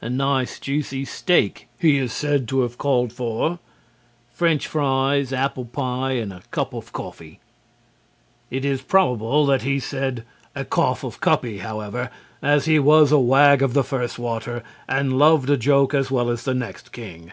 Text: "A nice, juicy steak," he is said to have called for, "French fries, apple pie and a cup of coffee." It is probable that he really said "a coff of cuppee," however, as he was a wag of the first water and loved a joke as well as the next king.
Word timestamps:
"A 0.00 0.08
nice, 0.08 0.58
juicy 0.58 1.04
steak," 1.04 1.68
he 1.78 1.98
is 1.98 2.10
said 2.10 2.48
to 2.48 2.62
have 2.62 2.78
called 2.78 3.12
for, 3.12 3.58
"French 4.32 4.66
fries, 4.66 5.30
apple 5.30 5.66
pie 5.66 6.12
and 6.12 6.32
a 6.32 6.40
cup 6.50 6.72
of 6.72 6.90
coffee." 6.94 7.38
It 8.50 8.64
is 8.64 8.80
probable 8.80 9.44
that 9.44 9.60
he 9.60 9.72
really 9.72 9.80
said 9.80 10.24
"a 10.54 10.64
coff 10.64 11.04
of 11.04 11.20
cuppee," 11.20 11.58
however, 11.60 12.08
as 12.40 12.64
he 12.64 12.78
was 12.78 13.12
a 13.12 13.18
wag 13.18 13.60
of 13.60 13.74
the 13.74 13.84
first 13.84 14.18
water 14.18 14.62
and 14.88 15.18
loved 15.18 15.50
a 15.50 15.58
joke 15.58 15.92
as 15.92 16.10
well 16.10 16.30
as 16.30 16.44
the 16.44 16.54
next 16.54 16.90
king. 16.90 17.32